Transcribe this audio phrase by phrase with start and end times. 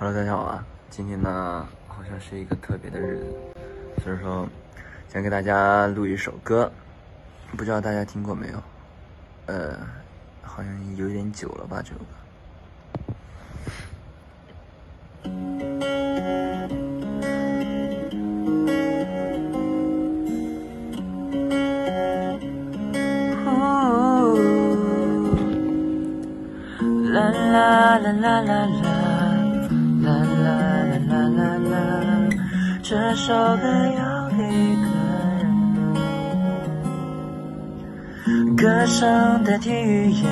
[0.00, 0.64] Hello，大家好啊！
[0.90, 3.34] 今天呢，好像是一个特别的日子，
[4.04, 4.48] 所以说
[5.08, 6.70] 想给大家录一首歌，
[7.56, 8.62] 不知道大家听过没有？
[9.46, 9.76] 呃，
[10.40, 12.04] 好像有点久了吧，这首歌。
[27.10, 28.97] 啦啦啦啦啦啦
[30.08, 30.56] 啦啦
[31.06, 32.10] 啦啦啦啦，
[32.82, 33.62] 这首歌
[33.96, 34.36] 要给
[34.76, 34.86] 个
[38.24, 40.24] 人，歌声代替语言，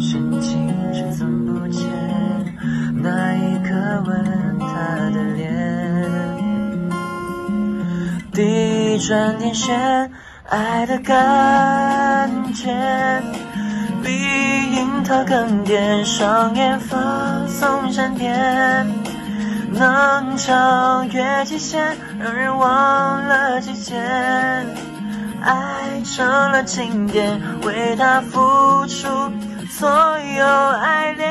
[0.00, 1.82] 深情却总不见
[3.00, 3.70] 那一刻
[4.06, 4.66] 吻她
[5.10, 5.46] 的脸，
[8.32, 10.10] 第一串电线，
[10.48, 12.74] 爱的感觉。
[14.04, 14.12] 比
[14.72, 18.86] 樱桃更甜，双眼放松闪电，
[19.72, 23.96] 能超越极限，让人忘了季节。
[25.40, 29.08] 爱成了经典，为他付出
[29.70, 31.28] 所有爱恋。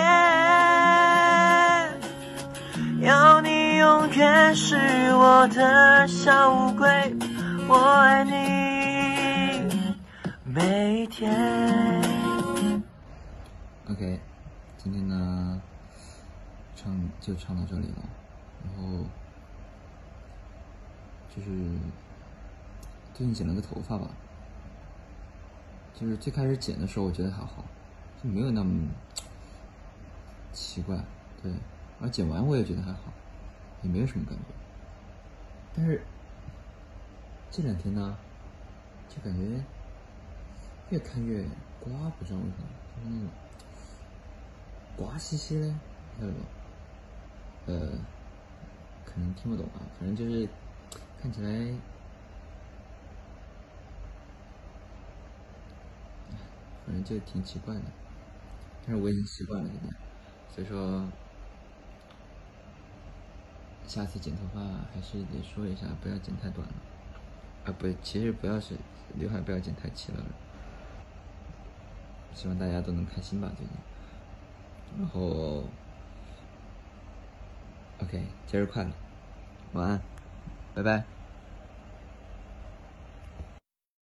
[3.02, 4.76] 要你永远是
[5.14, 6.88] 我的小乌龟，
[7.68, 8.32] 我爱你
[10.44, 12.03] 每一天。
[14.04, 14.20] OK，
[14.78, 15.62] 今天呢，
[16.76, 18.04] 唱就唱到这里了，
[18.66, 19.06] 然后
[21.34, 21.48] 就是
[23.14, 24.10] 最近剪了个头发吧，
[25.96, 27.64] 就是最开始剪的时候我觉得还好，
[28.22, 28.90] 就没有那么
[30.52, 30.98] 奇怪，
[31.42, 31.50] 对，
[32.02, 33.14] 而剪完我也觉得还好，
[33.84, 34.44] 也没有什么感觉，
[35.74, 36.04] 但是
[37.50, 38.18] 这两天呢，
[39.08, 39.64] 就感觉
[40.90, 41.42] 越看越
[41.80, 43.30] 刮，不知道为什么，就是那种。
[44.96, 45.68] 瓜兮兮的，
[46.20, 47.72] 晓得不？
[47.72, 47.90] 呃，
[49.06, 50.48] 可能听不懂啊，反正就是
[51.22, 51.50] 看起来，
[56.86, 57.82] 反正就挺奇怪的。
[58.86, 59.96] 但是我已经习惯了现在，
[60.54, 61.08] 所以说
[63.88, 64.60] 下次剪头发
[64.94, 66.74] 还是得说一下，不要剪太短了。
[67.66, 68.76] 啊，不，其实不要是
[69.16, 70.24] 刘海不要剪太齐了。
[72.36, 73.76] 希望大家都能开心吧，最近。
[74.98, 75.64] 然后
[77.98, 78.92] ，OK，节日快乐，
[79.72, 80.02] 晚安，
[80.74, 81.23] 拜拜。